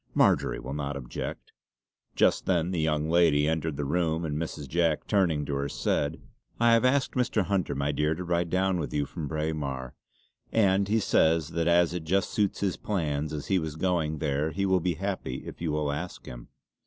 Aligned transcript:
"Marjory 0.15 0.59
will 0.59 0.73
not 0.73 0.97
object." 0.97 1.51
Just 2.15 2.47
then 2.47 2.71
the 2.71 2.79
young 2.79 3.07
lady 3.07 3.47
entered 3.47 3.77
the 3.77 3.85
room 3.85 4.25
and 4.25 4.35
Mrs. 4.35 4.67
Jack 4.67 5.05
turning 5.05 5.45
to 5.45 5.53
her 5.53 5.69
said: 5.69 6.19
"I 6.59 6.73
have 6.73 6.83
asked 6.83 7.11
Mr. 7.11 7.43
Hunter 7.43 7.75
my 7.75 7.91
dear 7.91 8.15
to 8.15 8.23
ride 8.23 8.49
down 8.49 8.79
with 8.79 8.95
you 8.95 9.05
from 9.05 9.27
Braemar; 9.27 9.93
and 10.51 10.87
he 10.87 10.99
says 10.99 11.49
that 11.49 11.67
as 11.67 11.93
it 11.93 12.03
just 12.03 12.31
suits 12.31 12.61
his 12.61 12.77
plans 12.77 13.31
as 13.31 13.45
he 13.45 13.59
was 13.59 13.75
going 13.75 14.17
there 14.17 14.49
he 14.49 14.65
will 14.65 14.79
be 14.79 14.95
very 14.95 15.05
happy 15.07 15.35
if 15.45 15.61
you 15.61 15.87
ask 15.91 16.25
him." 16.25 16.47